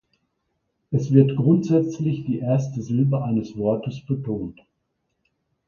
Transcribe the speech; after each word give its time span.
Es 0.89 1.13
wird 1.13 1.35
grundsätzlich 1.35 2.25
die 2.25 2.39
erste 2.39 2.81
Silbe 2.81 3.23
eines 3.23 3.55
Wortes 3.55 4.01
betont. 4.03 4.59